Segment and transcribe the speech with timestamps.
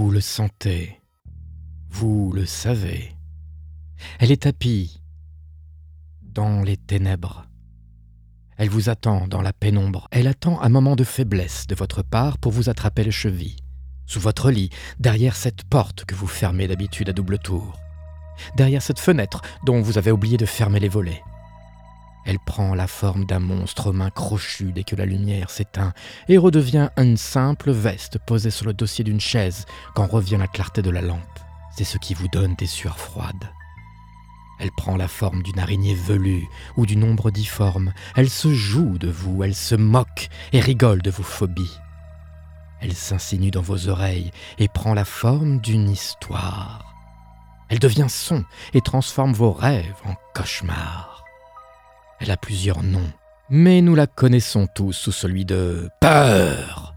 [0.00, 0.98] Vous le sentez,
[1.90, 3.14] vous le savez.
[4.18, 5.02] Elle est tapie
[6.22, 7.44] dans les ténèbres.
[8.56, 10.08] Elle vous attend dans la pénombre.
[10.10, 13.56] Elle attend un moment de faiblesse de votre part pour vous attraper les chevilles.
[14.06, 17.78] Sous votre lit, derrière cette porte que vous fermez d'habitude à double tour.
[18.56, 21.22] Derrière cette fenêtre dont vous avez oublié de fermer les volets.
[22.24, 25.92] Elle prend la forme d'un monstre aux mains crochues dès que la lumière s'éteint
[26.28, 30.82] et redevient une simple veste posée sur le dossier d'une chaise quand revient la clarté
[30.82, 31.20] de la lampe.
[31.76, 33.50] C'est ce qui vous donne des sueurs froides.
[34.60, 37.94] Elle prend la forme d'une araignée velue ou d'une ombre difforme.
[38.14, 41.78] Elle se joue de vous, elle se moque et rigole de vos phobies.
[42.80, 46.94] Elle s'insinue dans vos oreilles et prend la forme d'une histoire.
[47.70, 48.44] Elle devient son
[48.74, 51.09] et transforme vos rêves en cauchemars.
[52.20, 53.10] Elle a plusieurs noms,
[53.48, 56.94] mais nous la connaissons tous sous celui de peur.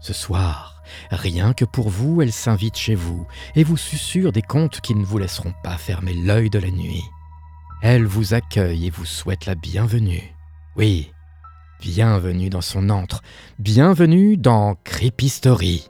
[0.00, 0.74] Ce soir,
[1.10, 5.04] Rien que pour vous, elle s'invite chez vous et vous susurre des contes qui ne
[5.04, 7.02] vous laisseront pas fermer l'œil de la nuit.
[7.82, 10.34] Elle vous accueille et vous souhaite la bienvenue.
[10.76, 11.12] Oui,
[11.80, 13.22] bienvenue dans son antre,
[13.58, 15.88] bienvenue dans Creepy Story.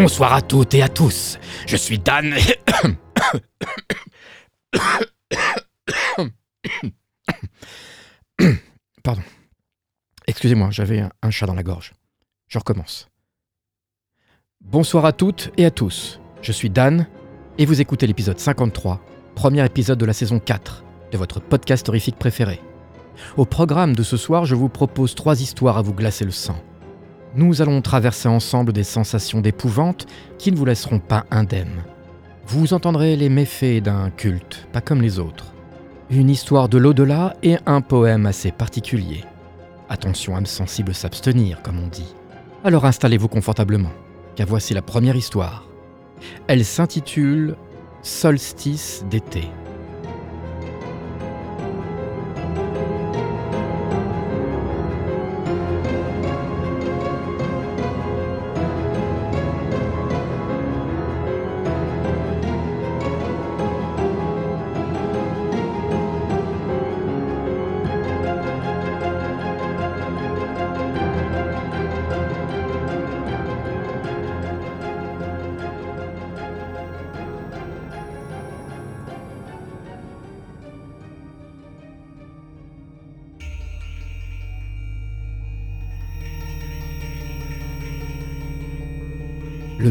[0.00, 1.38] Bonsoir à toutes et à tous.
[1.66, 2.32] Je suis Dan.
[9.04, 9.20] Pardon.
[10.26, 11.92] Excusez-moi, j'avais un, chat dans la gorge.
[12.48, 13.08] Je recommence.
[14.62, 16.18] Bonsoir à toutes et à tous.
[16.40, 17.06] Je suis Dan
[17.58, 22.16] et vous écoutez l'épisode 53, premier épisode de la saison 4 de votre podcast horrifique
[22.16, 22.58] préféré.
[23.36, 26.56] Au programme de ce soir, je vous propose trois histoires à vous glacer le sang
[27.34, 30.06] nous allons traverser ensemble des sensations d'épouvante
[30.38, 31.82] qui ne vous laisseront pas indemnes.
[32.46, 35.52] Vous entendrez les méfaits d'un culte, pas comme les autres.
[36.10, 39.24] Une histoire de l'au-delà et un poème assez particulier.
[39.88, 42.14] Attention âme sensible s'abstenir, comme on dit.
[42.64, 43.92] Alors installez-vous confortablement,
[44.34, 45.68] car voici la première histoire.
[46.48, 47.56] Elle s'intitule
[48.02, 49.44] Solstice d'été.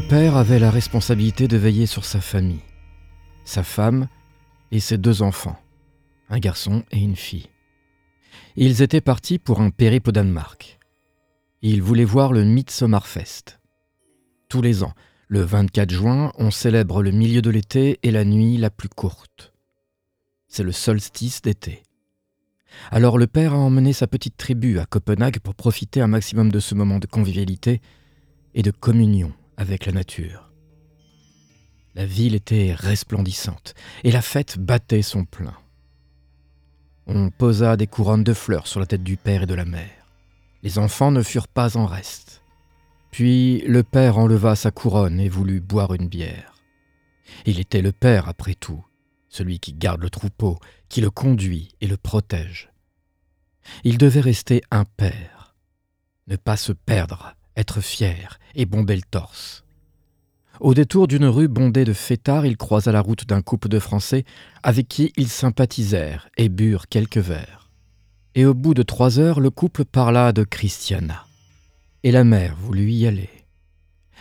[0.09, 2.64] Père avait la responsabilité de veiller sur sa famille,
[3.46, 4.08] sa femme
[4.72, 5.59] et ses deux enfants,
[6.30, 7.52] un garçon et une fille.
[8.56, 10.80] Ils étaient partis pour un périple au Danemark.
[11.62, 13.59] Ils voulaient voir le Midsommarfest.
[14.50, 14.94] Tous les ans,
[15.28, 19.53] le 24 juin, on célèbre le milieu de l'été et la nuit la plus courte.
[20.48, 21.84] C'est le solstice d'été.
[22.90, 26.59] Alors le père a emmené sa petite tribu à Copenhague pour profiter un maximum de
[26.59, 27.80] ce moment de convivialité
[28.56, 30.50] et de communion avec la nature.
[31.94, 35.58] La ville était resplendissante et la fête battait son plein.
[37.08, 40.06] On posa des couronnes de fleurs sur la tête du père et de la mère.
[40.64, 42.42] Les enfants ne furent pas en reste.
[43.12, 46.53] Puis le père enleva sa couronne et voulut boire une bière.
[47.46, 48.86] Il était le père après tout,
[49.28, 52.72] celui qui garde le troupeau, qui le conduit et le protège.
[53.84, 55.56] Il devait rester un père,
[56.28, 59.64] ne pas se perdre être fier et bomber le torse.
[60.60, 64.26] Au détour d'une rue bondée de fêtards, il croisa la route d'un couple de Français
[64.64, 67.70] avec qui ils sympathisèrent et burent quelques verres.
[68.36, 71.26] Et au bout de trois heures, le couple parla de Christiana.
[72.04, 73.30] Et la mère voulut y aller.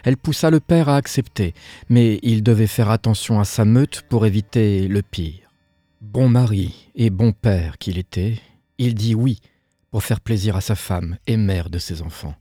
[0.05, 1.55] Elle poussa le père à accepter,
[1.88, 5.50] mais il devait faire attention à sa meute pour éviter le pire.
[6.00, 8.40] Bon mari et bon père qu'il était,
[8.79, 9.40] il dit oui
[9.90, 12.37] pour faire plaisir à sa femme et mère de ses enfants.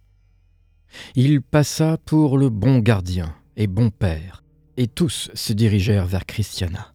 [1.15, 4.43] Il passa pour le bon gardien et bon père,
[4.77, 6.93] et tous se dirigèrent vers Christiana.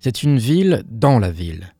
[0.00, 1.74] C'est une ville dans la ville,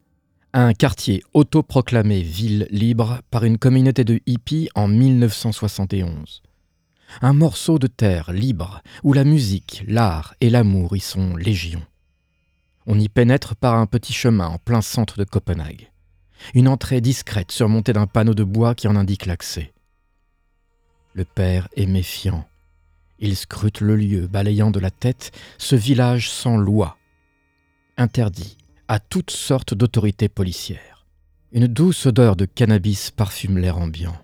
[0.52, 6.42] un quartier autoproclamé ville libre par une communauté de hippies en 1971.
[7.22, 11.82] Un morceau de terre libre où la musique, l'art et l'amour y sont légion.
[12.86, 15.90] On y pénètre par un petit chemin en plein centre de Copenhague.
[16.54, 19.72] Une entrée discrète surmontée d'un panneau de bois qui en indique l'accès.
[21.18, 22.46] Le père est méfiant.
[23.18, 26.96] Il scrute le lieu, balayant de la tête ce village sans loi,
[27.96, 28.56] interdit
[28.86, 31.08] à toutes sortes d'autorités policières.
[31.50, 34.16] Une douce odeur de cannabis parfume l'air ambiant.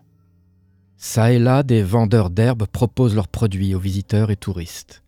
[0.96, 5.02] Ça et là, des vendeurs d'herbes proposent leurs produits aux visiteurs et touristes.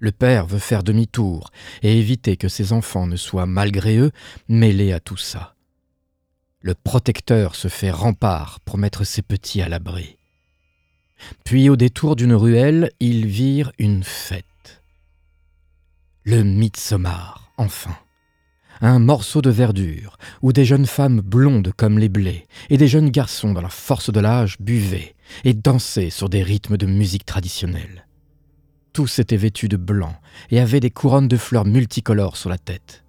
[0.00, 1.52] Le père veut faire demi-tour
[1.82, 4.10] et éviter que ses enfants ne soient, malgré eux,
[4.48, 5.54] mêlés à tout ça.
[6.60, 10.17] Le protecteur se fait rempart pour mettre ses petits à l'abri.
[11.44, 14.44] Puis au détour d'une ruelle, il vire une fête.
[16.24, 17.96] Le Midsommar, enfin.
[18.80, 23.10] Un morceau de verdure, où des jeunes femmes blondes comme les blés et des jeunes
[23.10, 28.06] garçons dans la force de l'âge buvaient et dansaient sur des rythmes de musique traditionnelle.
[28.92, 30.14] Tous étaient vêtus de blanc
[30.50, 33.04] et avaient des couronnes de fleurs multicolores sur la tête.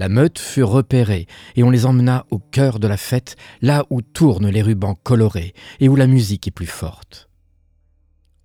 [0.00, 1.26] La meute fut repérée
[1.56, 5.52] et on les emmena au cœur de la fête, là où tournent les rubans colorés
[5.78, 7.28] et où la musique est plus forte.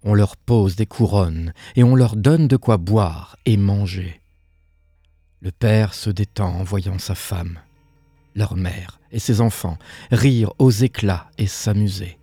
[0.04, 4.20] On leur pose des couronnes et on leur donne de quoi boire et manger.
[5.40, 7.62] Le père se détend en voyant sa femme,
[8.36, 9.78] leur mère et ses enfants
[10.12, 12.18] rire aux éclats et s'amuser.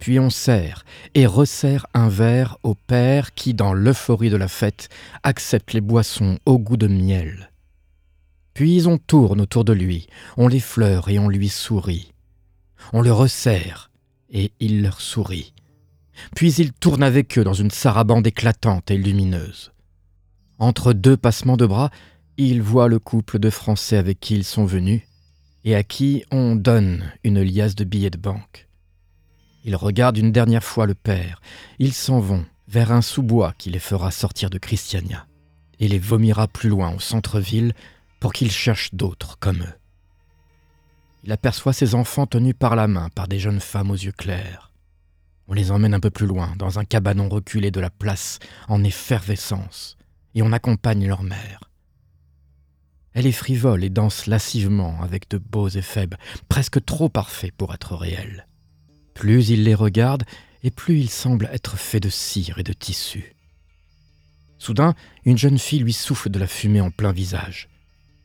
[0.00, 0.84] Puis on sert
[1.14, 4.90] et resserre un verre au père qui, dans l'euphorie de la fête,
[5.22, 7.47] accepte les boissons au goût de miel.
[8.58, 12.12] Puis on tourne autour de lui, on l'effleure et on lui sourit.
[12.92, 13.88] On le resserre
[14.32, 15.54] et il leur sourit.
[16.34, 19.70] Puis il tourne avec eux dans une sarabande éclatante et lumineuse.
[20.58, 21.92] Entre deux passements de bras,
[22.36, 25.02] il voit le couple de Français avec qui ils sont venus
[25.64, 28.66] et à qui on donne une liasse de billets de banque.
[29.64, 31.40] Ils regardent une dernière fois le père.
[31.78, 35.28] Ils s'en vont vers un sous-bois qui les fera sortir de Christiania
[35.78, 37.72] et les vomira plus loin au centre-ville
[38.20, 39.74] pour qu'ils cherchent d'autres comme eux.
[41.24, 44.72] Il aperçoit ses enfants tenus par la main par des jeunes femmes aux yeux clairs.
[45.48, 48.38] On les emmène un peu plus loin, dans un cabanon reculé de la place
[48.68, 49.96] en effervescence,
[50.34, 51.60] et on accompagne leur mère.
[53.14, 56.14] Elle est frivole et danse lascivement avec de beaux éphèbes,
[56.48, 58.46] presque trop parfaits pour être réels.
[59.14, 60.24] Plus il les regarde,
[60.62, 63.34] et plus il semble être fait de cire et de tissu.
[64.58, 64.94] Soudain,
[65.24, 67.68] une jeune fille lui souffle de la fumée en plein visage.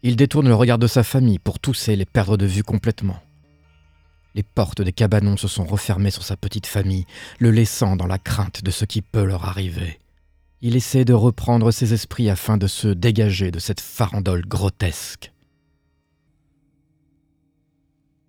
[0.05, 3.23] Il détourne le regard de sa famille pour tousser et les perdre de vue complètement.
[4.35, 7.05] Les portes des cabanons se sont refermées sur sa petite famille,
[7.39, 9.99] le laissant dans la crainte de ce qui peut leur arriver.
[10.59, 15.31] Il essaie de reprendre ses esprits afin de se dégager de cette farandole grotesque.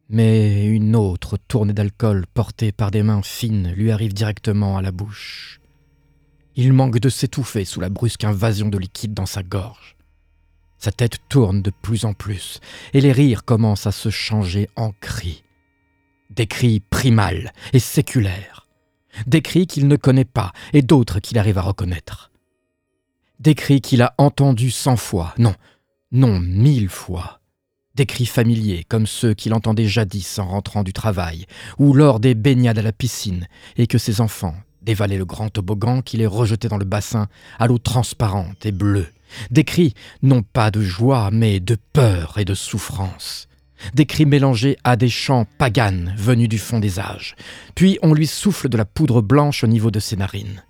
[0.08, 4.92] Mais une autre tournée d'alcool portée par des mains fines lui arrive directement à la
[4.92, 5.60] bouche.
[6.54, 9.96] Il manque de s'étouffer sous la brusque invasion de liquide dans sa gorge.
[10.84, 12.60] Sa tête tourne de plus en plus,
[12.92, 15.42] et les rires commencent à se changer en cris.
[16.28, 18.69] Des cris primals et séculaires.
[19.26, 22.32] Des cris qu'il ne connaît pas et d'autres qu'il arrive à reconnaître.
[23.40, 25.54] Des cris qu'il a entendus cent fois, non,
[26.12, 27.40] non mille fois
[27.94, 31.46] des cris familiers comme ceux qu'il entendait jadis en rentrant du travail,
[31.78, 36.03] ou lors des baignades à la piscine, et que ses enfants dévalaient le grand toboggan
[36.03, 39.08] qui les rejetait dans le bassin à l'eau transparente et bleue.
[39.50, 43.48] Des cris, non pas de joie, mais de peur et de souffrance.
[43.94, 47.34] Des cris mélangés à des chants paganes venus du fond des âges.
[47.74, 50.62] Puis on lui souffle de la poudre blanche au niveau de ses narines.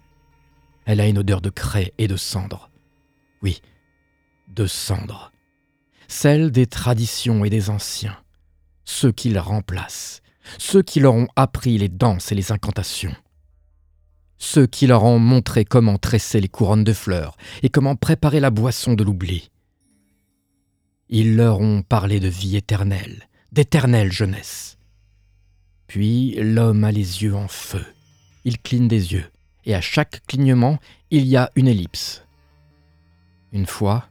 [0.87, 2.71] Elle a une odeur de craie et de cendre.
[3.43, 3.61] Oui,
[4.49, 5.33] de cendre
[6.09, 8.17] celle des traditions et des anciens,
[8.85, 10.23] ceux qui la remplacent,
[10.59, 13.15] ceux qui leur ont appris les danses et les incantations,
[14.39, 18.51] ceux qui leur ont montré comment tresser les couronnes de fleurs et comment préparer la
[18.51, 19.51] boisson de l'oubli.
[21.09, 24.79] Ils leur ont parlé de vie éternelle, d'éternelle jeunesse.
[25.87, 27.85] Puis l'homme a les yeux en feu.
[28.45, 29.31] Il cligne des yeux,
[29.65, 30.79] et à chaque clignement,
[31.11, 32.25] il y a une ellipse.
[33.53, 34.09] Une fois,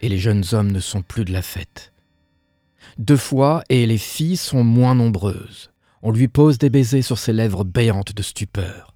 [0.00, 1.92] et les jeunes hommes ne sont plus de la fête.
[2.98, 5.70] Deux fois, et les filles sont moins nombreuses.
[6.02, 8.91] On lui pose des baisers sur ses lèvres béantes de stupeur.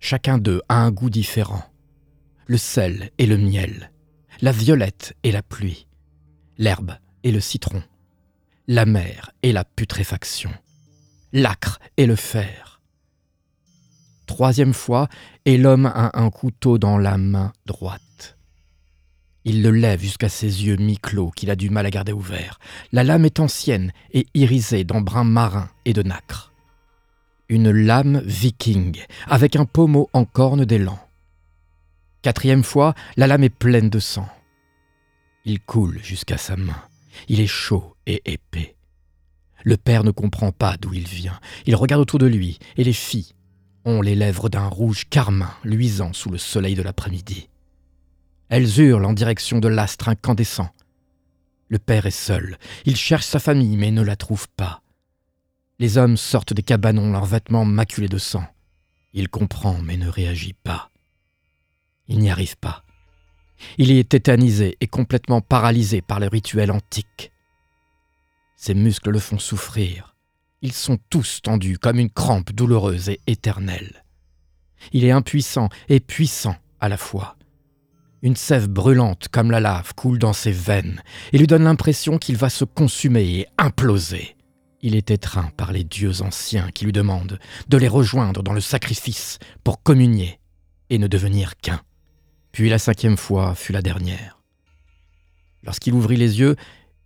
[0.00, 1.62] Chacun d'eux a un goût différent.
[2.46, 3.92] Le sel et le miel,
[4.40, 5.86] la violette et la pluie,
[6.56, 6.92] l'herbe
[7.22, 7.82] et le citron,
[8.66, 10.50] la mer et la putréfaction,
[11.32, 12.80] l'acre et le fer.
[14.26, 15.08] Troisième fois,
[15.44, 18.38] et l'homme a un couteau dans la main droite.
[19.44, 22.58] Il le lève jusqu'à ses yeux mi-clos qu'il a du mal à garder ouverts.
[22.92, 26.49] La lame est ancienne et irisée d'embrun marin et de nacre.
[27.50, 31.00] Une lame viking, avec un pommeau en corne d'élan.
[32.22, 34.28] Quatrième fois, la lame est pleine de sang.
[35.44, 36.80] Il coule jusqu'à sa main.
[37.26, 38.76] Il est chaud et épais.
[39.64, 41.40] Le père ne comprend pas d'où il vient.
[41.66, 43.32] Il regarde autour de lui, et les filles
[43.84, 47.48] ont les lèvres d'un rouge carmin luisant sous le soleil de l'après-midi.
[48.48, 50.70] Elles hurlent en direction de l'astre incandescent.
[51.66, 52.58] Le père est seul.
[52.84, 54.82] Il cherche sa famille, mais ne la trouve pas.
[55.80, 58.44] Les hommes sortent des cabanons, leurs vêtements maculés de sang.
[59.14, 60.90] Il comprend, mais ne réagit pas.
[62.06, 62.84] Il n'y arrive pas.
[63.78, 67.32] Il est tétanisé et complètement paralysé par le rituel antique.
[68.56, 70.14] Ses muscles le font souffrir.
[70.60, 74.04] Ils sont tous tendus comme une crampe douloureuse et éternelle.
[74.92, 77.38] Il est impuissant et puissant à la fois.
[78.20, 82.36] Une sève brûlante comme la lave coule dans ses veines et lui donne l'impression qu'il
[82.36, 84.36] va se consumer et imploser.
[84.82, 88.62] Il est étreint par les dieux anciens qui lui demandent de les rejoindre dans le
[88.62, 90.40] sacrifice pour communier
[90.88, 91.80] et ne devenir qu'un.
[92.52, 94.40] Puis la cinquième fois fut la dernière.
[95.62, 96.56] Lorsqu'il ouvrit les yeux,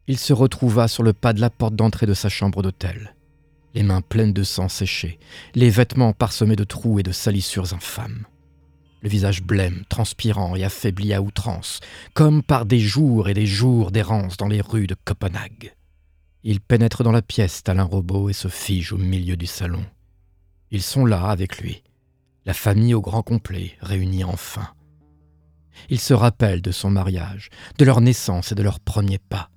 [0.06, 3.14] il se retrouva sur le pas de la porte d'entrée de sa chambre d'hôtel,
[3.74, 5.18] les mains pleines de sang séché,
[5.54, 8.26] les vêtements parsemés de trous et de salissures infâmes,
[9.02, 11.80] le visage blême, transpirant et affaibli à outrance,
[12.12, 15.74] comme par des jours et des jours d'errance dans les rues de Copenhague.
[16.46, 19.82] Il pénètre dans la pièce tel robot et se fige au milieu du salon.
[20.70, 21.82] Ils sont là avec lui,
[22.44, 24.68] la famille au grand complet, réunie enfin.
[25.88, 27.48] Il se rappelle de son mariage,
[27.78, 29.48] de leur naissance et de leurs premiers pas,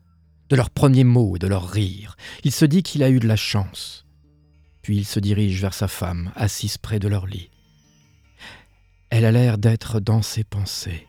[0.50, 2.16] de leurs premiers mots et de leurs rires.
[2.46, 4.06] Il se dit qu'il a eu de la chance.
[4.82, 7.52] Puis il se dirige vers sa femme, assise près de leur lit.
[9.10, 11.06] Elle a l'air d'être dans ses pensées,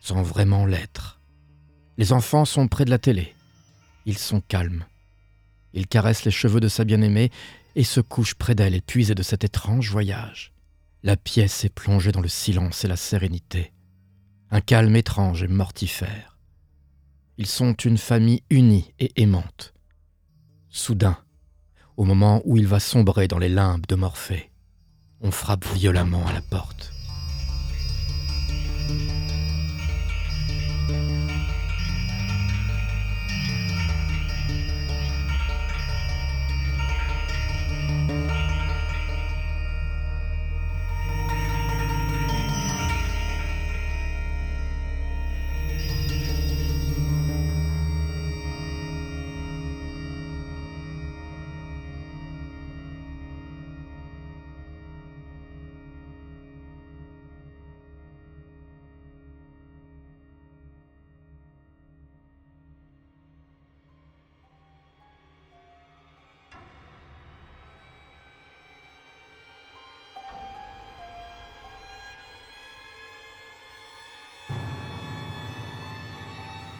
[0.00, 1.20] sans vraiment l'être.
[1.98, 3.34] Les enfants sont près de la télé.
[4.06, 4.86] Ils sont calmes.
[5.74, 7.30] Il caresse les cheveux de sa bien-aimée
[7.74, 10.52] et se couche près d'elle, épuisé de cet étrange voyage.
[11.02, 13.72] La pièce est plongée dans le silence et la sérénité
[14.52, 16.36] un calme étrange et mortifère.
[17.38, 19.72] Ils sont une famille unie et aimante.
[20.68, 21.16] Soudain,
[21.96, 24.52] au moment où il va sombrer dans les limbes de Morphée,
[25.22, 26.92] on frappe violemment à la porte.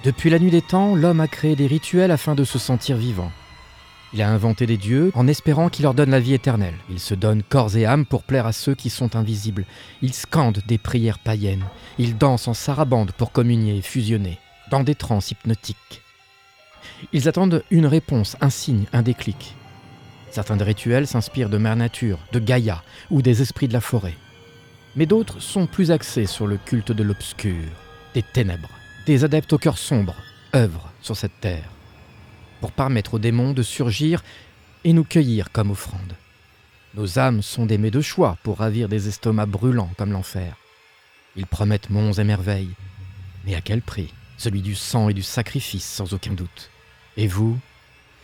[0.04, 3.30] Depuis la nuit des temps, l'homme a créé des rituels afin de se sentir vivant.
[4.12, 6.74] Il a inventé des dieux en espérant qu'ils leur donnent la vie éternelle.
[6.90, 9.64] Il se donne corps et âme pour plaire à ceux qui sont invisibles.
[10.02, 11.64] Il scande des prières païennes.
[11.98, 14.38] Il danse en sarabande pour communier et fusionner,
[14.72, 16.02] dans des transes hypnotiques.
[17.12, 19.54] Ils attendent une réponse, un signe, un déclic.
[20.32, 24.16] Certains des rituels s'inspirent de Mère Nature, de Gaïa ou des esprits de la forêt.
[24.96, 27.62] Mais d'autres sont plus axés sur le culte de l'obscur,
[28.14, 28.81] des ténèbres.
[29.04, 30.14] Des adeptes au cœur sombre
[30.54, 31.68] œuvrent sur cette terre
[32.60, 34.22] pour permettre aux démons de surgir
[34.84, 36.14] et nous cueillir comme offrande.
[36.94, 40.54] Nos âmes sont des mets de choix pour ravir des estomacs brûlants comme l'enfer.
[41.34, 42.74] Ils promettent monts et merveilles,
[43.44, 44.12] mais à quel prix?
[44.38, 46.70] Celui du sang et du sacrifice, sans aucun doute.
[47.16, 47.58] Et vous?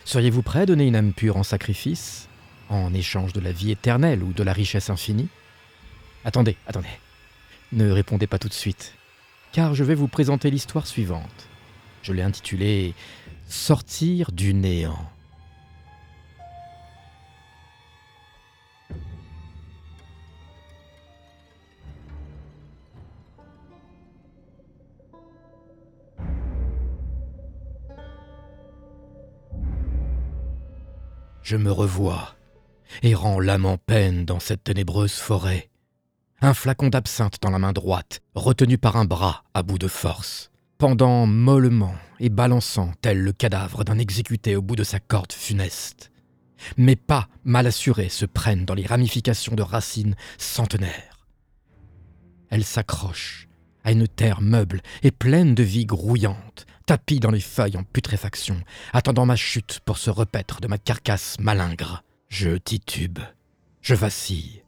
[0.05, 2.29] Seriez-vous prêt à donner une âme pure en sacrifice,
[2.69, 5.29] en échange de la vie éternelle ou de la richesse infinie?
[6.23, 6.87] Attendez, attendez.
[7.73, 8.93] Ne répondez pas tout de suite
[9.51, 11.47] car je vais vous présenter l'histoire suivante.
[12.01, 12.93] Je l'ai intitulée
[13.47, 15.09] Sortir du néant.
[31.41, 32.35] Je me revois,
[33.01, 35.68] errant l'âme en peine dans cette ténébreuse forêt,
[36.41, 40.51] un flacon d'absinthe dans la main droite, retenu par un bras à bout de force,
[40.77, 46.11] pendant mollement et balançant tel le cadavre d'un exécuté au bout de sa corde funeste.
[46.77, 51.27] Mes pas, mal assurés, se prennent dans les ramifications de racines centenaires.
[52.49, 53.47] Elle s'accroche
[53.83, 58.61] à une terre meuble et pleine de vie grouillante, tapie dans les feuilles en putréfaction,
[58.93, 62.03] attendant ma chute pour se repaître de ma carcasse malingre.
[62.27, 63.19] Je titube,
[63.81, 64.63] je vacille,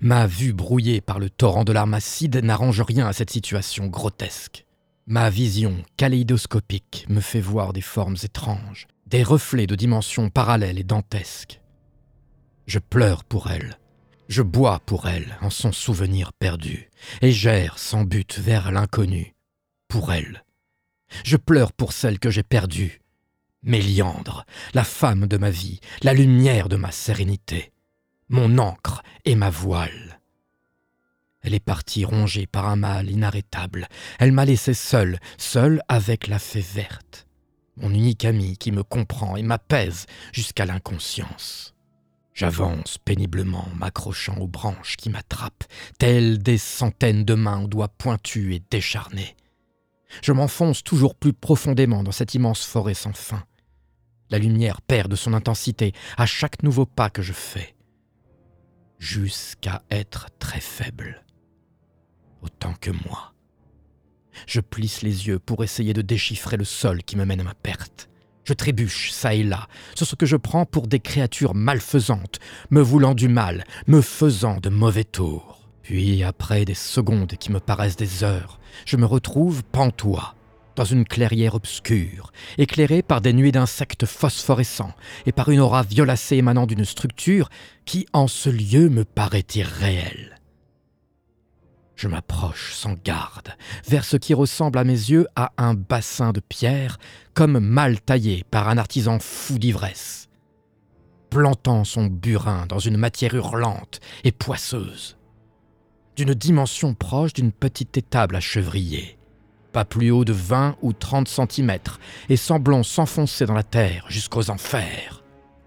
[0.00, 4.64] Ma vue brouillée par le torrent de larmes acides n'arrange rien à cette situation grotesque.
[5.06, 10.84] Ma vision kaléidoscopique me fait voir des formes étranges, des reflets de dimensions parallèles et
[10.84, 11.60] dantesques.
[12.66, 13.78] Je pleure pour elle,
[14.28, 16.88] je bois pour elle en son souvenir perdu,
[17.20, 19.34] et j'erre sans but vers l'inconnu,
[19.88, 20.44] pour elle.
[21.24, 23.02] Je pleure pour celle que j'ai perdue,
[23.64, 24.44] Méliandre,
[24.74, 27.72] la femme de ma vie, la lumière de ma sérénité,
[28.32, 30.18] mon encre et ma voile.
[31.42, 33.88] Elle est partie rongée par un mal inarrêtable.
[34.18, 37.26] Elle m'a laissé seule, seule avec la fée verte,
[37.76, 41.74] mon unique ami qui me comprend et m'apaise jusqu'à l'inconscience.
[42.32, 45.64] J'avance péniblement, m'accrochant aux branches qui m'attrapent,
[45.98, 49.36] telles des centaines de mains aux doigts pointus et décharnés.
[50.22, 53.44] Je m'enfonce toujours plus profondément dans cette immense forêt sans fin.
[54.30, 57.74] La lumière perd de son intensité à chaque nouveau pas que je fais,
[59.02, 61.24] jusqu'à être très faible,
[62.40, 63.34] autant que moi.
[64.46, 67.54] Je plisse les yeux pour essayer de déchiffrer le sol qui me mène à ma
[67.54, 68.08] perte.
[68.44, 69.66] Je trébuche çà et là
[69.96, 72.38] sur ce que je prends pour des créatures malfaisantes,
[72.70, 75.68] me voulant du mal, me faisant de mauvais tours.
[75.82, 80.36] Puis, après des secondes qui me paraissent des heures, je me retrouve pantois,
[80.76, 84.94] dans une clairière obscure, éclairée par des nuées d'insectes phosphorescents
[85.26, 87.48] et par une aura violacée émanant d'une structure
[87.84, 90.36] qui, en ce lieu, me paraît irréelle.
[91.96, 93.54] Je m'approche sans garde
[93.86, 96.98] vers ce qui ressemble à mes yeux à un bassin de pierre,
[97.32, 100.28] comme mal taillé par un artisan fou d'ivresse,
[101.30, 105.16] plantant son burin dans une matière hurlante et poisseuse,
[106.16, 109.16] d'une dimension proche d'une petite étable à chevrier
[109.72, 111.98] pas plus haut de 20 ou 30 centimètres,
[112.28, 115.22] et semblant s'enfoncer dans la terre jusqu'aux enfers.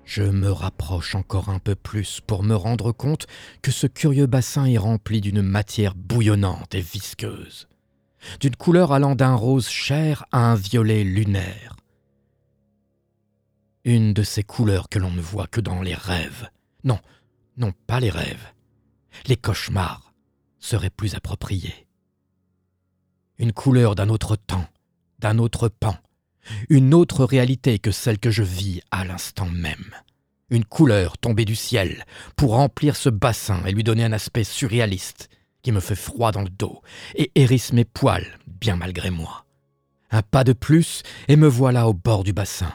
[0.06, 3.26] Je me rapproche encore un peu plus pour me rendre compte
[3.64, 7.68] que ce curieux bassin est rempli d'une matière bouillonnante et visqueuse,
[8.40, 11.76] d'une couleur allant d'un rose chair à un violet lunaire.
[13.84, 16.50] Une de ces couleurs que l'on ne voit que dans les rêves.
[16.84, 17.00] Non,
[17.58, 18.54] non pas les rêves.
[19.28, 20.14] Les cauchemars
[20.60, 21.85] seraient plus appropriés
[23.38, 24.66] une couleur d'un autre temps,
[25.20, 25.96] d'un autre pan,
[26.70, 29.96] une autre réalité que celle que je vis à l'instant même.
[30.50, 35.30] Une couleur tombée du ciel pour remplir ce bassin et lui donner un aspect surréaliste
[35.64, 36.82] qui me fait froid dans le dos
[37.16, 39.46] et hérisse mes poils bien malgré moi.
[40.12, 42.72] Un pas de plus et me voilà au bord du bassin.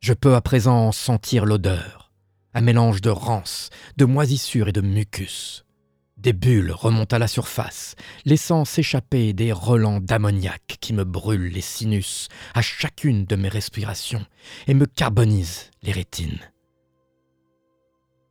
[0.00, 2.12] Je peux à présent en sentir l'odeur,
[2.52, 5.63] un mélange de rance, de moisissure et de mucus.
[6.24, 11.60] Des bulles remontent à la surface, laissant s'échapper des relents d'ammoniac qui me brûlent les
[11.60, 14.24] sinus à chacune de mes respirations
[14.66, 16.40] et me carbonisent les rétines.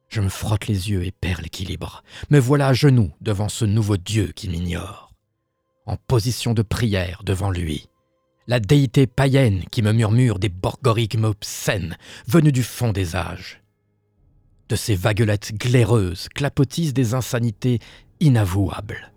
[0.10, 2.04] Je me frotte les yeux et perds l'équilibre.
[2.32, 5.14] Me voilà à genoux devant ce nouveau Dieu qui m'ignore,
[5.86, 7.90] en position de prière devant lui.
[8.48, 13.63] La déité païenne qui me murmure des borgoriques obscènes venus du fond des âges
[14.76, 17.80] ces vaguelettes glaireuses clapotissent des insanités
[18.20, 19.12] inavouables.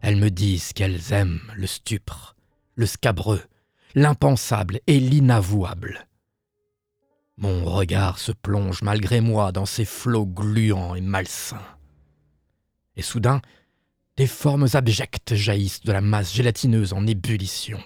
[0.00, 2.34] Elles me disent qu'elles aiment le stupre,
[2.74, 3.42] le scabreux,
[3.94, 6.08] l'impensable et l'inavouable.
[7.36, 11.62] Mon regard se plonge malgré moi dans ces flots gluants et malsains.
[12.96, 13.40] Et soudain,
[14.16, 17.80] des formes abjectes jaillissent de la masse gélatineuse en ébullition.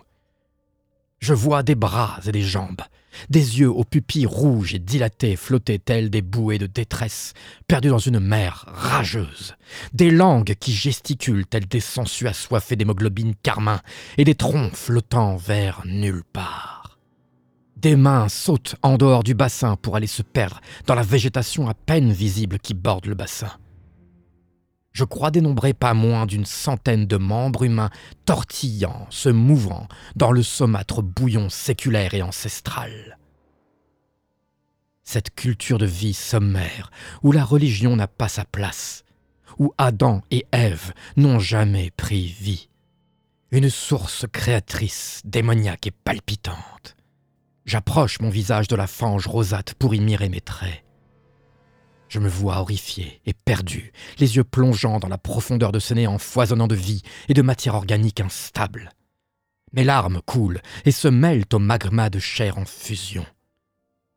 [1.27, 2.83] Je vois des bras et des jambes,
[3.31, 7.35] des yeux aux pupilles rouges et dilatés flotter tels des bouées de détresse,
[7.67, 9.57] perdus dans une mer rageuse,
[9.93, 13.81] des langues qui gesticulent telles des sangsues assoiffées d'hémoglobine carmin,
[14.19, 16.97] et des troncs flottant vers nulle part.
[17.77, 21.75] Des mains sautent en dehors du bassin pour aller se perdre dans la végétation à
[21.75, 23.51] peine visible qui borde le bassin
[24.97, 27.91] je crois dénombrer pas moins d'une centaine de membres humains
[28.25, 33.19] tortillant, se mouvant dans le saumâtre bouillon séculaire et ancestral.
[35.05, 36.91] Cette culture de vie sommaire,
[37.23, 39.05] où la religion n'a pas sa place,
[39.59, 42.71] où Adam et Ève n'ont jamais pris vie.
[43.51, 46.97] Une source créatrice, démoniaque et palpitante.
[47.67, 50.86] J'approche mon visage de la fange rosate pour y mirer mes traits.
[52.09, 56.19] Je me vois horrifié et perdu, les yeux plongeant dans la profondeur de ce néant
[56.19, 58.91] foisonnant de vie et de matière organique instable.
[59.73, 63.27] Mes larmes coulent et se mêlent au magma de chair en fusion.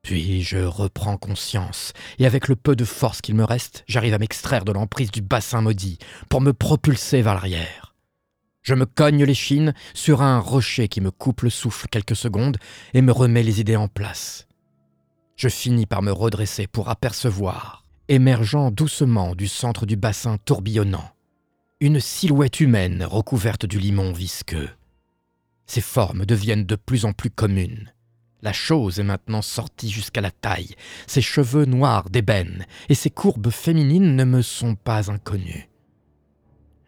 [0.03, 4.19] Puis je reprends conscience, et avec le peu de force qu'il me reste, j'arrive à
[4.19, 5.97] m'extraire de l'emprise du bassin maudit
[6.29, 7.95] pour me propulser vers l'arrière.
[8.61, 12.57] Je me cogne l'échine sur un rocher qui me coupe le souffle quelques secondes
[12.93, 14.48] et me remet les idées en place.
[15.39, 21.09] Je finis par me redresser pour apercevoir, émergeant doucement du centre du bassin tourbillonnant,
[21.79, 24.69] une silhouette humaine recouverte du limon visqueux.
[25.65, 27.93] Ses formes deviennent de plus en plus communes.
[28.41, 30.75] La chose est maintenant sortie jusqu'à la taille,
[31.07, 35.69] ses cheveux noirs d'ébène et ses courbes féminines ne me sont pas inconnues.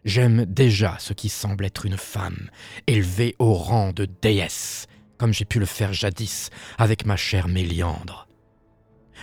[0.04, 2.50] J'aime déjà ce qui semble être une femme,
[2.86, 8.28] élevée au rang de déesse, comme j'ai pu le faire jadis avec ma chère Méliandre.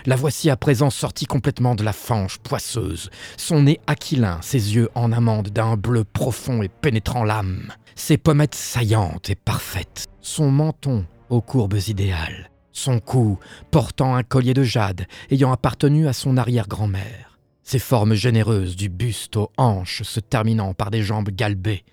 [0.06, 4.90] La voici à présent sortie complètement de la fange poisseuse, son nez aquilin, ses yeux
[4.96, 11.06] en amande d'un bleu profond et pénétrant l'âme, ses pommettes saillantes et parfaites, son menton
[11.30, 13.40] aux courbes idéales, son cou
[13.72, 19.36] portant un collier de jade ayant appartenu à son arrière-grand-mère, ses formes généreuses du buste
[19.36, 21.84] aux hanches se terminant par des jambes galbées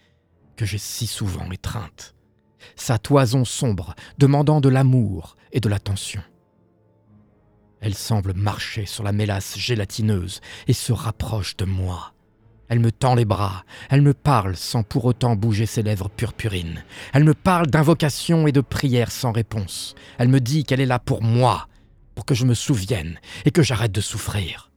[0.57, 2.15] que j'ai si souvent étreintes,
[2.77, 6.23] sa toison sombre demandant de l'amour et de l'attention.
[7.81, 12.13] Elle semble marcher sur la mélasse gélatineuse et se rapproche de moi.
[12.69, 16.83] Elle me tend les bras, elle me parle sans pour autant bouger ses lèvres purpurines.
[17.13, 19.95] Elle me parle d'invocations et de prières sans réponse.
[20.19, 21.69] Elle me dit qu'elle est là pour moi,
[22.15, 24.73] pour que je me souvienne et que j'arrête de souffrir.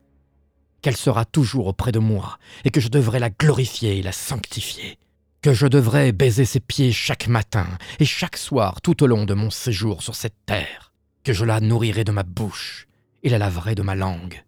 [0.82, 4.96] Qu'elle sera toujours auprès de moi et que je devrais la glorifier et la sanctifier.
[5.42, 7.66] Que je devrais baiser ses pieds chaque matin
[7.98, 10.92] et chaque soir tout au long de mon séjour sur cette terre.
[11.24, 12.86] Que je la nourrirai de ma bouche
[13.22, 14.44] et la laverai de ma langue.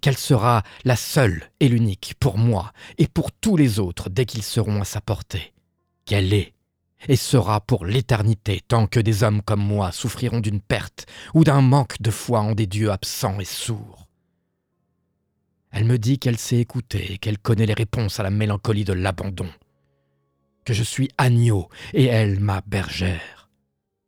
[0.00, 4.42] Qu'elle sera la seule et l'unique pour moi et pour tous les autres dès qu'ils
[4.42, 5.52] seront à sa portée,
[6.06, 6.54] qu'elle est
[7.08, 11.60] et sera pour l'éternité tant que des hommes comme moi souffriront d'une perte ou d'un
[11.60, 14.08] manque de foi en des dieux absents et sourds.
[15.70, 18.92] Elle me dit qu'elle sait écouter et qu'elle connaît les réponses à la mélancolie de
[18.92, 19.50] l'abandon,
[20.64, 23.43] que je suis agneau et elle ma bergère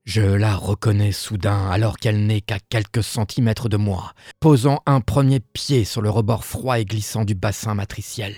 [0.07, 5.41] je la reconnais soudain alors qu'elle n'est qu'à quelques centimètres de moi, posant un premier
[5.41, 8.35] pied sur le rebord froid et glissant du bassin matriciel.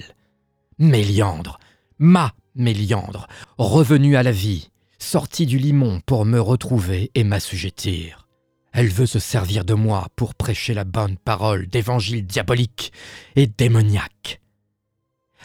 [0.79, 1.59] Méliandre,
[1.99, 3.29] ma Méliandre,
[3.59, 8.27] revenue à la vie, sortie du limon pour me retrouver et m'assujettir.
[8.73, 12.93] Elle veut se servir de moi pour prêcher la bonne parole d'évangile diabolique
[13.37, 14.41] et démoniaque.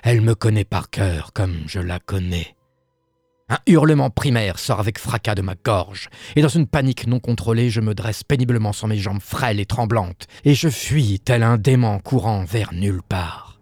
[0.04, 2.56] Elle me connaît par cœur comme je la connais.
[3.54, 7.70] Un hurlement primaire sort avec fracas de ma gorge, et dans une panique non contrôlée,
[7.70, 11.60] je me dresse péniblement sur mes jambes frêles et tremblantes, et je fuis tel un
[11.60, 13.60] dément courant vers nulle part,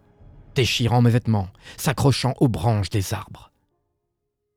[0.56, 3.52] déchirant mes vêtements, s'accrochant aux branches des arbres.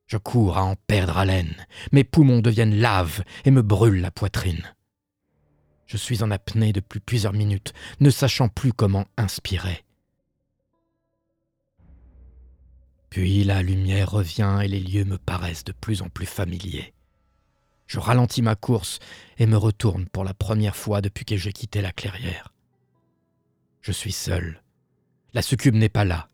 [0.07, 4.73] Je cours à en perdre haleine, mes poumons deviennent lave et me brûlent la poitrine.
[5.87, 9.85] Je suis en apnée depuis plusieurs minutes, ne sachant plus comment inspirer.
[13.15, 16.95] Puis la lumière revient et les lieux me paraissent de plus en plus familiers.
[17.87, 18.99] Je ralentis ma course
[19.39, 22.53] et me retourne pour la première fois depuis que j'ai quitté la clairière.
[23.83, 24.65] Je suis seul.
[25.33, 26.29] La succube n'est pas là.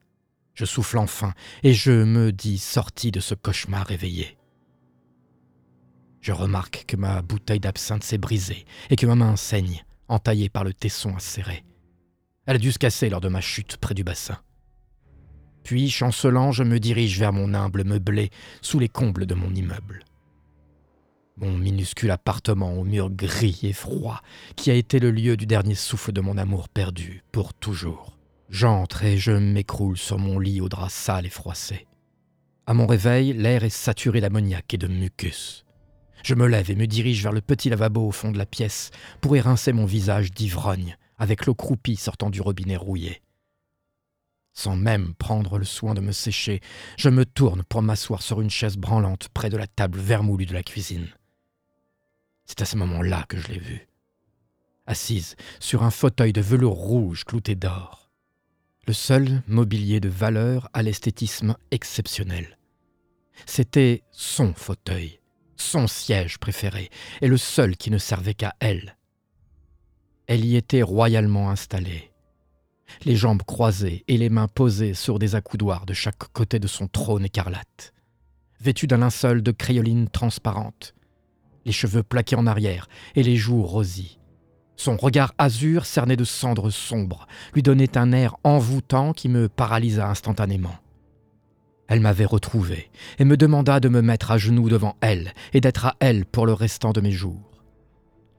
[0.55, 4.39] Je souffle enfin et je me dis sorti de ce cauchemar réveillé.
[6.23, 10.65] Je remarque que ma bouteille d'absinthe s'est brisée et que ma main saigne, entaillée par
[10.65, 11.63] le tesson acéré.
[12.47, 14.39] Elle a dû se casser lors de ma chute près du bassin.
[15.63, 18.31] Puis, chancelant, je me dirige vers mon humble meublé
[18.63, 20.05] sous les combles de mon immeuble.
[21.37, 24.21] Mon minuscule appartement aux murs gris et froids,
[24.57, 28.19] qui a été le lieu du dernier souffle de mon amour perdu, pour toujours.
[28.51, 31.87] J'entre et je m'écroule sur mon lit au drap sale et froissé.
[32.67, 35.65] À mon réveil, l'air est saturé d'ammoniac et de mucus.
[36.23, 38.91] Je me lève et me dirige vers le petit lavabo au fond de la pièce
[39.21, 43.23] pour y rincer mon visage d'ivrogne, avec l'eau croupie sortant du robinet rouillé.
[44.61, 46.61] Sans même prendre le soin de me sécher,
[46.99, 50.53] je me tourne pour m'asseoir sur une chaise branlante près de la table vermoulue de
[50.53, 51.09] la cuisine.
[52.45, 53.89] C'est à ce moment-là que je l'ai vue,
[54.87, 58.11] assise sur un fauteuil de velours rouge clouté d'or.
[58.87, 62.59] Le seul mobilier de valeur à l'esthétisme exceptionnel.
[63.47, 65.21] C'était son fauteuil,
[65.57, 66.91] son siège préféré,
[67.23, 68.99] et le seul qui ne servait qu'à elle.
[70.27, 72.10] Elle y était royalement installée,
[73.05, 76.87] les jambes croisées et les mains posées sur des accoudoirs de chaque côté de son
[76.87, 77.93] trône écarlate.
[78.61, 80.95] Vêtue d'un linceul de crayoline transparente,
[81.65, 84.19] les cheveux plaqués en arrière et les joues rosies.
[84.77, 90.09] Son regard azur cerné de cendres sombres lui donnait un air envoûtant qui me paralysa
[90.09, 90.75] instantanément.
[91.89, 95.87] Elle m'avait retrouvé et me demanda de me mettre à genoux devant elle et d'être
[95.87, 97.63] à elle pour le restant de mes jours,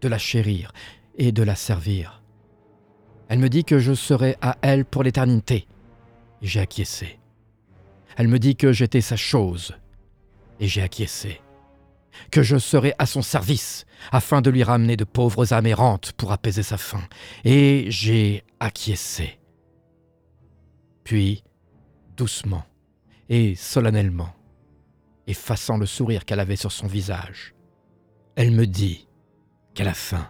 [0.02, 0.72] de la chérir
[1.18, 2.21] et de la servir
[3.32, 5.66] elle me dit que je serai à elle pour l'éternité.
[6.42, 7.18] Et j'ai acquiescé.
[8.18, 9.74] Elle me dit que j'étais sa chose.
[10.60, 11.40] Et j'ai acquiescé.
[12.30, 16.34] Que je serai à son service, afin de lui ramener de pauvres âmes errantes pour
[16.34, 17.08] apaiser sa faim.
[17.46, 19.40] Et j'ai acquiescé.
[21.06, 21.42] Puis,
[22.18, 22.66] doucement
[23.30, 24.36] et solennellement,
[25.26, 27.56] effaçant le sourire qu'elle avait sur son visage,
[28.36, 29.08] elle me dit,
[29.74, 30.30] qu'à la fin.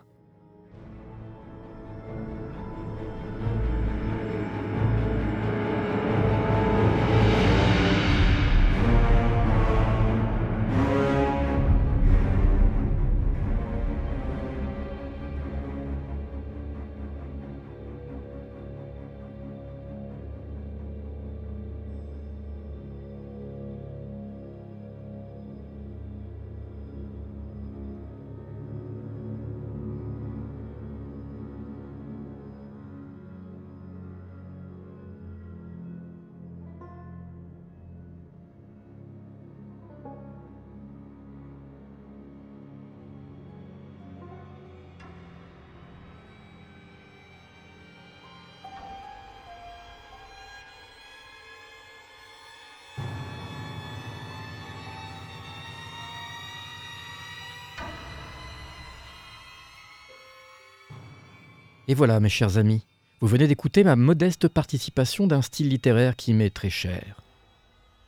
[61.92, 62.86] Et voilà, mes chers amis,
[63.20, 67.22] vous venez d'écouter ma modeste participation d'un style littéraire qui m'est très cher.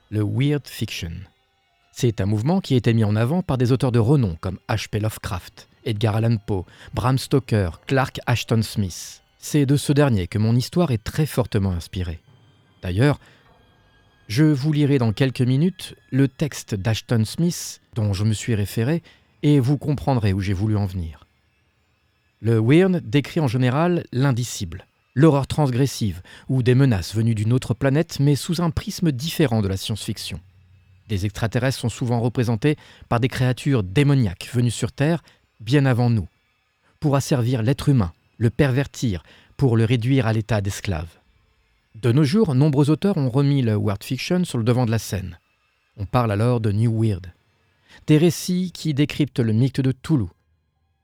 [0.10, 1.12] Le Weird Fiction.
[1.92, 4.58] C'est un mouvement qui a été mis en avant par des auteurs de renom comme
[4.70, 5.02] H.P.
[5.02, 9.22] Lovecraft, Edgar Allan Poe, Bram Stoker, Clark Ashton Smith.
[9.38, 12.22] C'est de ce dernier que mon histoire est très fortement inspirée.
[12.84, 13.20] D'ailleurs,
[14.30, 19.04] je vous lirai dans quelques minutes le texte d'Ashton Smith dont je me suis référé
[19.42, 21.23] et vous comprendrez où j'ai voulu en venir.
[22.46, 28.20] Le weird décrit en général l'indicible, l'horreur transgressive ou des menaces venues d'une autre planète
[28.20, 30.42] mais sous un prisme différent de la science-fiction.
[31.08, 32.76] Des extraterrestres sont souvent représentés
[33.08, 35.24] par des créatures démoniaques venues sur Terre
[35.62, 36.28] bien avant nous,
[37.00, 39.24] pour asservir l'être humain, le pervertir,
[39.56, 41.08] pour le réduire à l'état d'esclave.
[41.96, 45.00] De nos jours, nombreux auteurs ont remis le weird fiction sur le devant de la
[45.00, 45.40] scène.
[45.96, 47.32] On parle alors de New Weird.
[48.08, 50.28] Des récits qui décryptent le mythe de Toulouse,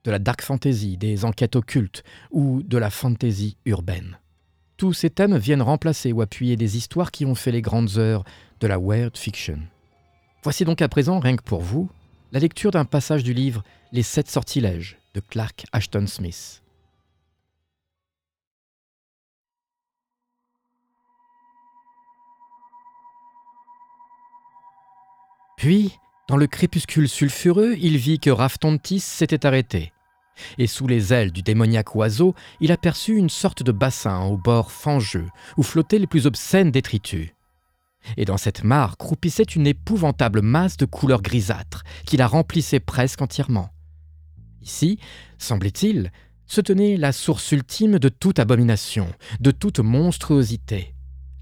[0.10, 4.18] de la dark fantasy, des enquêtes occultes ou de la fantasy urbaine.
[4.76, 8.24] Tous ces thèmes viennent remplacer ou appuyer des histoires qui ont fait les grandes heures
[8.60, 9.60] de la weird fiction.
[10.42, 11.92] Voici donc à présent, rien que pour vous,
[12.32, 16.64] la lecture d'un passage du livre Les sept sortilèges de Clark Ashton Smith.
[25.56, 29.92] Puis, dans le crépuscule sulfureux, il vit que Raftontis s'était arrêté.
[30.58, 34.72] Et sous les ailes du démoniaque oiseau, il aperçut une sorte de bassin au bord
[34.72, 37.30] fangeux, où flottaient les plus obscènes détritus.
[38.18, 43.22] Et dans cette mare croupissait une épouvantable masse de couleur grisâtre, qui la remplissait presque
[43.22, 43.70] entièrement.
[44.62, 45.00] Ici,
[45.38, 46.12] semblait-il,
[46.46, 49.08] se tenait la source ultime de toute abomination,
[49.40, 50.96] de toute monstruosité.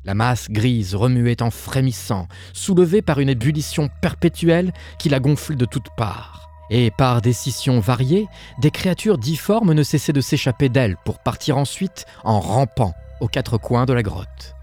[0.03, 5.65] La masse grise remuait en frémissant, soulevée par une ébullition perpétuelle qui la gonflait de
[5.65, 6.46] toutes parts.
[6.69, 8.27] Et par des scissions variées,
[8.60, 13.58] des créatures difformes ne cessaient de s'échapper d'elle pour partir ensuite en rampant aux quatre
[13.58, 14.56] coins de la grotte.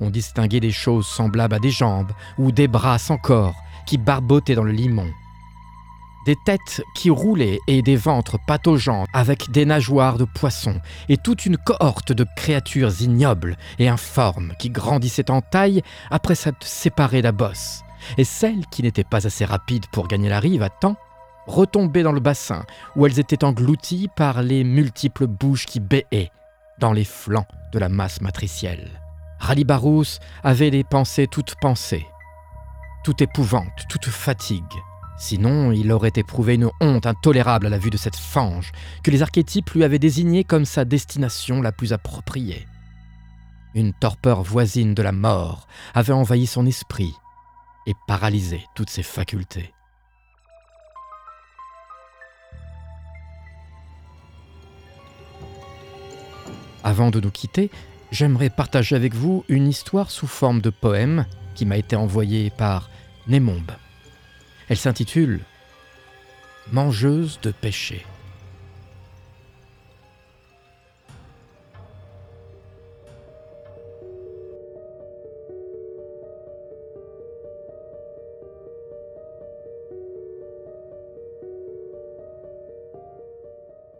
[0.00, 3.54] On distinguait des choses semblables à des jambes ou des bras sans corps
[3.86, 5.08] qui barbotaient dans le limon
[6.24, 11.46] des têtes qui roulaient et des ventres pataugeants avec des nageoires de poissons et toute
[11.46, 17.82] une cohorte de créatures ignobles et informes qui grandissaient en taille après s'être séparées d'Abos,
[18.18, 20.96] et celles qui n'étaient pas assez rapides pour gagner la rive à temps
[21.46, 22.64] retombaient dans le bassin
[22.96, 26.30] où elles étaient englouties par les multiples bouches qui béaient
[26.78, 29.00] dans les flancs de la masse matricielle.
[29.38, 32.06] Ralibarous avait les pensées toutes pensées,
[33.04, 34.62] toute épouvante, toute fatigue,
[35.16, 39.22] Sinon, il aurait éprouvé une honte intolérable à la vue de cette fange que les
[39.22, 42.66] archétypes lui avaient désignée comme sa destination la plus appropriée.
[43.74, 47.12] Une torpeur voisine de la mort avait envahi son esprit
[47.86, 49.72] et paralysé toutes ses facultés.
[56.86, 57.70] Avant de nous quitter,
[58.12, 62.90] j'aimerais partager avec vous une histoire sous forme de poème qui m'a été envoyée par
[63.26, 63.72] Némombe.
[64.68, 65.40] Elle s'intitule
[66.72, 68.04] Mangeuse de péché.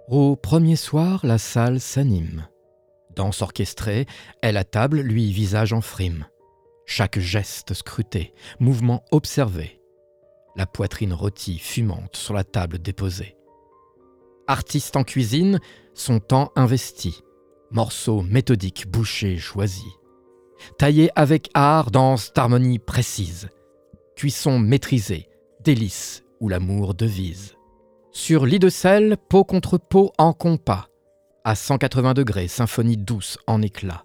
[0.09, 2.47] Au premier soir, la salle s'anime.
[3.16, 4.07] Danse orchestrée,
[4.42, 6.27] elle à table, lui visage en frime.
[6.87, 9.81] Chaque geste scruté, mouvement observé,
[10.57, 13.37] la poitrine rôtie, fumante, sur la table déposée.
[14.46, 15.61] Artiste en cuisine,
[15.94, 17.22] son temps investi,
[17.70, 19.83] morceaux méthodiques, bouchés, choisis.
[20.79, 23.48] Taillé avec art, danse d'harmonie précise,
[24.16, 25.29] cuisson maîtrisée,
[25.61, 27.57] délice où l'amour devise.
[28.12, 30.88] Sur lit de sel, peau contre peau en compas.
[31.47, 34.05] À 180 degrés, symphonie douce en éclat.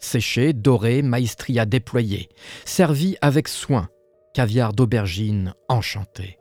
[0.00, 2.28] Séché, doré, maestria déployée.
[2.64, 3.88] Servi avec soin,
[4.34, 6.40] caviar d'aubergine enchanté.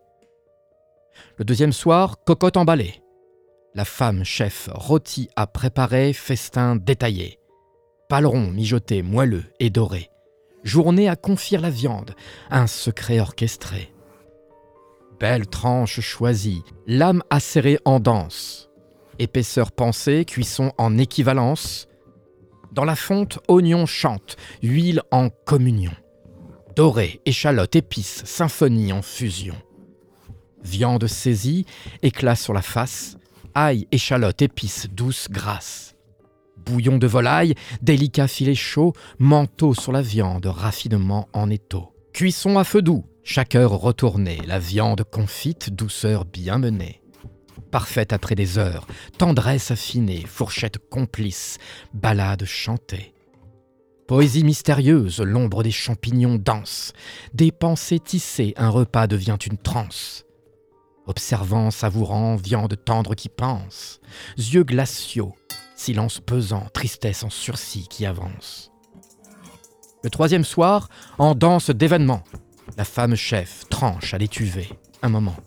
[1.37, 3.03] Le deuxième soir, cocotte emballée.
[3.75, 7.37] La femme chef rôti à préparer, festin détaillé.
[8.09, 10.09] Paleron mijoté, moelleux et doré.
[10.63, 12.15] Journée à confire la viande,
[12.49, 13.93] un secret orchestré.
[15.19, 18.72] Belle tranche choisie, lame acérée en danse.
[19.23, 21.87] Épaisseur pensée, cuisson en équivalence.
[22.73, 25.93] Dans la fonte, oignon chante, huile en communion.
[26.75, 29.55] Doré, échalote, épices, symphonie en fusion.
[30.61, 31.65] Viande saisie,
[32.01, 33.15] éclat sur la face,
[33.55, 35.95] ail, échalote, épices, douce grâce.
[36.57, 41.95] Bouillon de volaille, délicat filet chaud, manteau sur la viande, raffinement en étau.
[42.11, 47.02] Cuisson à feu doux, chaque heure retournée, la viande confite, douceur bien menée.
[47.73, 48.85] Parfaite après des heures,
[49.17, 51.57] tendresse affinée, fourchette complice,
[51.91, 53.15] balade chantée.
[54.07, 56.93] Poésie mystérieuse, l'ombre des champignons danse,
[57.33, 60.23] des pensées tissées, un repas devient une transe.
[61.07, 64.01] Observant, savourant, viande tendre qui pense,
[64.37, 65.33] yeux glaciaux,
[65.75, 68.71] silence pesant, tristesse en sursis qui avance.
[70.03, 72.23] Le troisième soir, en danse d'événements,
[72.77, 74.69] la femme chef tranche à l'étuvée,
[75.01, 75.37] un moment.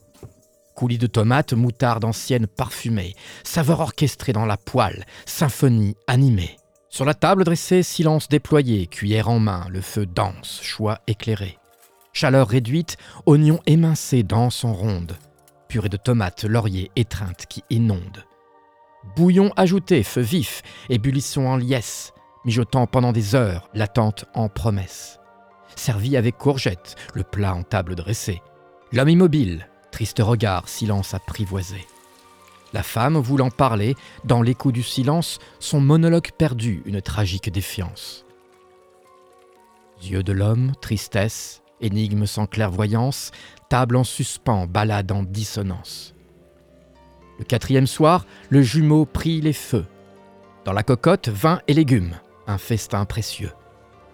[0.76, 6.58] Coulis de tomates, moutarde ancienne parfumée, saveur orchestrée dans la poêle, symphonie animée.
[6.90, 11.56] Sur la table dressée, silence déployé, cuillère en main, le feu danse, choix éclairé.
[12.12, 15.16] Chaleur réduite, oignon émincé danse en ronde,
[15.66, 18.24] purée de tomates, laurier, étreinte qui inonde.
[19.16, 20.60] Bouillon ajouté, feu vif,
[20.90, 22.12] ébullition en liesse,
[22.44, 25.20] mijotant pendant des heures, l'attente en promesse.
[25.74, 28.42] Servi avec courgettes, le plat en table dressée.
[28.92, 31.86] L'homme immobile, triste regard, silence apprivoisé.
[32.74, 38.26] La femme voulant parler, dans l'écho du silence, son monologue perdu, une tragique défiance.
[40.02, 43.30] Yeux de l'homme, tristesse, énigme sans clairvoyance,
[43.70, 46.14] table en suspens, balade en dissonance.
[47.38, 49.86] Le quatrième soir, le jumeau prit les feux.
[50.66, 53.52] Dans la cocotte, vin et légumes, un festin précieux.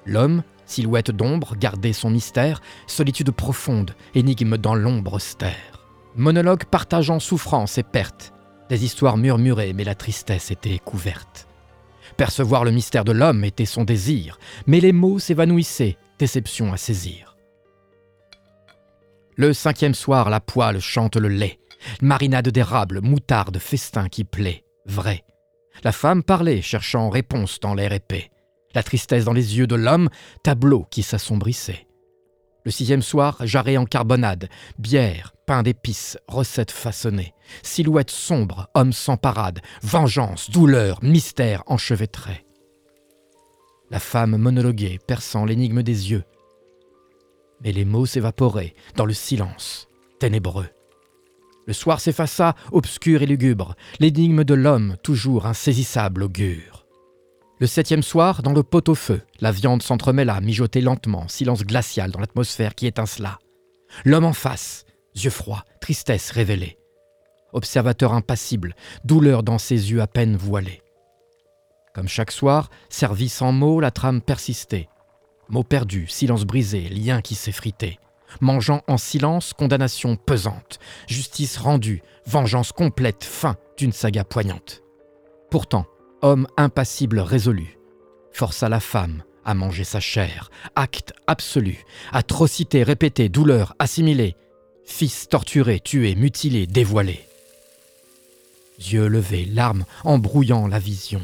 [0.07, 5.87] L'homme, silhouette d'ombre, gardait son mystère, solitude profonde, énigme dans l'ombre austère.
[6.17, 8.33] Monologue partageant souffrance et perte,
[8.69, 11.47] des histoires murmurées, mais la tristesse était couverte.
[12.17, 17.37] Percevoir le mystère de l'homme était son désir, mais les mots s'évanouissaient, déception à saisir.
[19.37, 21.59] Le cinquième soir, la poêle chante le lait.
[22.01, 25.25] Marinade d'érable, moutarde, festin qui plaît, vrai.
[25.85, 28.32] La femme parlait, cherchant réponse dans l'air épais.
[28.75, 30.09] La tristesse dans les yeux de l'homme,
[30.43, 31.87] tableau qui s'assombrissait.
[32.65, 39.17] Le sixième soir, jarret en carbonade, bière, pain d'épices, recettes façonnées, silhouette sombre, homme sans
[39.17, 42.47] parade, vengeance, douleur, mystère enchevêtré.
[43.91, 46.25] La femme monologuait, perçant l'énigme des yeux,
[47.63, 50.69] mais les mots s'évaporaient dans le silence, ténébreux.
[51.67, 56.82] Le soir s'effaça, obscur et lugubre, l'énigme de l'homme toujours insaisissable augure.
[57.63, 62.75] Le septième soir, dans le pot-au-feu, la viande s'entremêla, mijotée lentement, silence glacial dans l'atmosphère
[62.75, 63.39] qui étincela.
[64.05, 66.77] L'homme en face, yeux froids, tristesse révélée.
[67.53, 70.83] Observateur impassible, douleur dans ses yeux à peine voilés.
[71.95, 74.89] Comme chaque soir, servi sans mots, la trame persistait,
[75.49, 78.01] Mots perdus, silence brisé, lien qui s'effritait.
[78.41, 80.81] Mangeant en silence, condamnation pesante.
[81.07, 84.83] Justice rendue, vengeance complète, fin d'une saga poignante.
[85.49, 85.87] Pourtant,
[86.23, 87.79] homme impassible résolu,
[88.33, 90.51] força la femme à manger sa chair.
[90.77, 94.37] Acte absolu, atrocité répétée, douleur assimilée.
[94.85, 97.21] Fils torturé, tué, mutilé, dévoilé.
[98.79, 101.23] Yeux levés, larmes embrouillant la vision.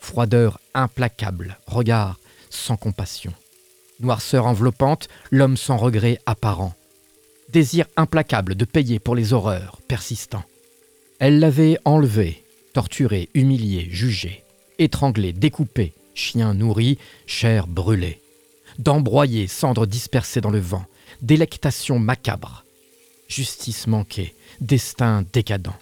[0.00, 3.32] Froideur implacable, regard sans compassion.
[4.00, 6.74] Noirceur enveloppante, l'homme sans regret apparent.
[7.50, 10.44] Désir implacable de payer pour les horreurs persistants.
[11.18, 14.44] Elle l'avait enlevé, torturé, humilié, jugé,
[14.78, 18.20] étranglé, découpé, chien nourri, chair brûlée.
[18.78, 20.86] D'embroyer, cendres dispersées dans le vent,
[21.22, 22.64] délectation macabre.
[23.28, 25.72] Justice manquée, destin décadent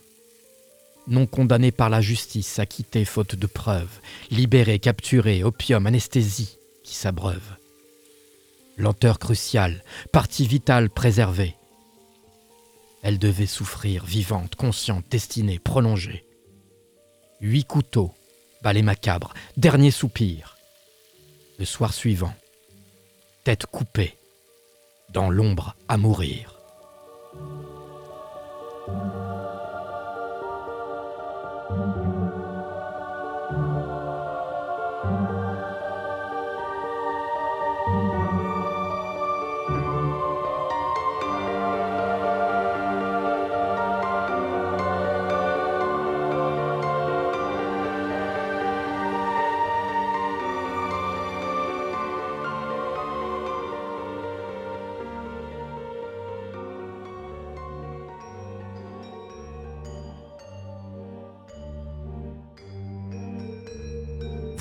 [1.09, 7.57] non condamné par la justice, acquitté faute de preuves, libéré, capturé, opium, anesthésie, qui s'abreuve.
[8.77, 9.83] Lenteur cruciale,
[10.13, 11.57] partie vitale préservée.
[13.03, 16.25] Elle devait souffrir, vivante, consciente, destinée, prolongée.
[17.41, 18.13] Huit couteaux,
[18.63, 20.57] balai macabre, dernier soupir.
[21.61, 22.35] Le soir suivant,
[23.45, 24.17] tête coupée,
[25.11, 26.59] dans l'ombre à mourir.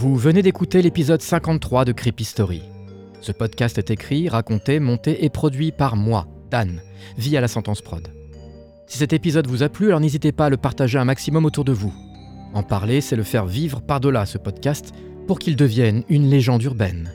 [0.07, 2.61] Vous venez d'écouter l'épisode 53 de Creepy Story.
[3.19, 6.81] Ce podcast est écrit, raconté, monté et produit par moi, Dan,
[7.17, 8.07] via la sentence prod.
[8.87, 11.65] Si cet épisode vous a plu, alors n'hésitez pas à le partager un maximum autour
[11.65, 11.93] de vous.
[12.53, 14.93] En parler, c'est le faire vivre par-delà ce podcast
[15.27, 17.11] pour qu'il devienne une légende urbaine.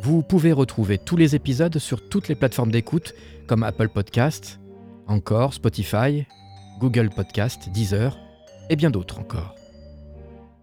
[0.00, 3.14] Vous pouvez retrouver tous les épisodes sur toutes les plateformes d'écoute
[3.48, 4.60] comme Apple Podcast,
[5.08, 6.24] encore Spotify,
[6.78, 8.16] Google Podcast, Deezer
[8.70, 9.56] et bien d'autres encore.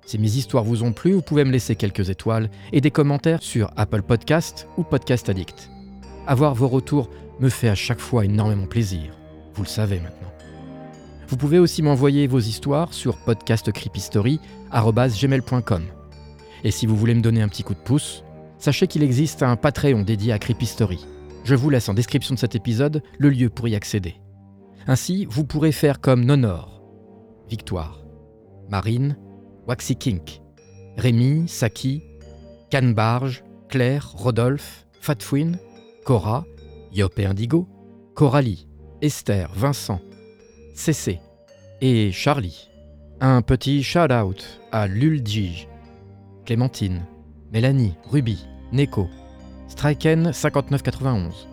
[0.09, 3.43] Si mes histoires vous ont plu, vous pouvez me laisser quelques étoiles et des commentaires
[3.43, 5.69] sur Apple Podcast ou Podcast Addict.
[6.25, 9.15] Avoir vos retours me fait à chaque fois énormément plaisir.
[9.53, 10.33] Vous le savez maintenant.
[11.27, 15.83] Vous pouvez aussi m'envoyer vos histoires sur podcastcreepystory.com.
[16.63, 18.23] Et si vous voulez me donner un petit coup de pouce,
[18.57, 21.05] sachez qu'il existe un Patreon dédié à Creepy Story.
[21.43, 24.15] Je vous laisse en description de cet épisode le lieu pour y accéder.
[24.87, 26.81] Ainsi, vous pourrez faire comme Nonor,
[27.47, 28.01] Victoire,
[28.69, 29.15] Marine,
[29.69, 30.41] Waxy Kink,
[30.97, 32.01] Rémi, Saki,
[32.71, 35.59] Canbarge, Claire, Rodolphe, Fatfouine,
[36.05, 36.43] Cora,
[36.91, 37.67] Yop et Indigo,
[38.15, 38.67] Coralie,
[39.03, 40.01] Esther, Vincent,
[40.73, 41.19] CC
[41.81, 42.67] et Charlie.
[43.21, 45.67] Un petit shout-out à Lulji,
[46.47, 47.05] Clémentine,
[47.53, 49.07] Mélanie, Ruby, Neko,
[49.67, 51.47] Striken 5991,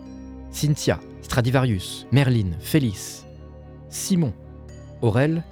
[0.49, 3.27] Cynthia, Stradivarius, Merlin, Félix,
[3.89, 4.33] Simon,
[5.03, 5.43] Aurel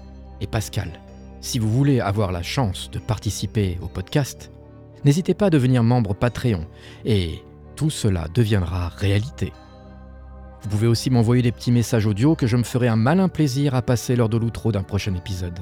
[0.41, 1.04] et Pascal.
[1.45, 4.51] Si vous voulez avoir la chance de participer au podcast,
[5.03, 6.65] n'hésitez pas à devenir membre Patreon
[7.05, 7.43] et
[7.75, 9.53] tout cela deviendra réalité.
[10.63, 13.75] Vous pouvez aussi m'envoyer des petits messages audio que je me ferai un malin plaisir
[13.75, 15.59] à passer lors de l'outro d'un prochain épisode.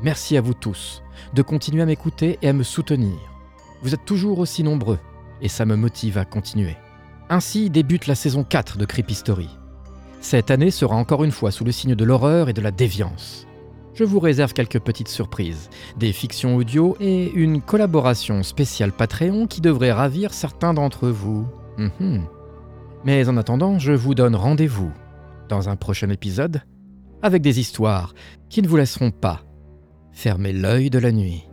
[0.00, 1.02] Merci à vous tous
[1.34, 3.18] de continuer à m'écouter et à me soutenir.
[3.82, 5.00] Vous êtes toujours aussi nombreux
[5.42, 6.76] et ça me motive à continuer.
[7.28, 9.59] Ainsi débute la saison 4 de Creepy Story.
[10.20, 13.46] Cette année sera encore une fois sous le signe de l'horreur et de la déviance.
[13.94, 15.68] Je vous réserve quelques petites surprises,
[15.98, 21.46] des fictions audio et une collaboration spéciale Patreon qui devrait ravir certains d'entre vous.
[21.78, 22.26] Mhm.
[23.04, 24.92] Mais en attendant, je vous donne rendez-vous
[25.48, 26.62] dans un prochain épisode
[27.22, 28.14] avec des histoires
[28.48, 29.42] qui ne vous laisseront pas
[30.12, 31.49] fermer l'œil de la nuit.